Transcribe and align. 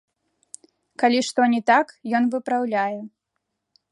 Калі 1.03 1.19
што 1.27 1.41
не 1.53 1.59
так, 1.69 1.93
ён 2.19 2.23
выпраўляе. 2.37 2.99